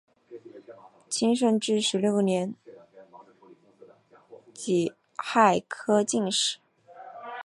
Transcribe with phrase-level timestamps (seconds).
[1.07, 2.55] 清顺治十六年
[4.51, 6.57] 己亥科进士。